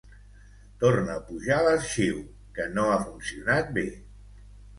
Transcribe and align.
Torna 0.83 1.17
a 1.19 1.21
pujar 1.27 1.57
l'arxiu, 1.67 2.23
que 2.57 2.67
no 2.79 2.87
ha 2.95 2.97
funcionat 3.05 3.71
bé. 3.79 3.87